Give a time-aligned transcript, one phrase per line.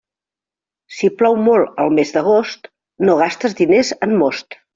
[0.99, 2.67] Si plou molt al mes d'agost,
[3.09, 4.61] no gastes diners en most.